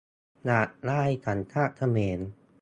[0.45, 2.19] อยากได้สัญชาติเขมร?